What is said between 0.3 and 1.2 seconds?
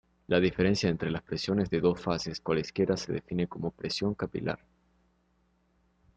diferencia entre